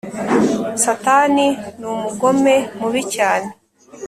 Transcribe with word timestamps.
Satani 0.83 1.47
numugome 1.79 2.55
mubi 2.79 3.01
cyane 3.13 3.49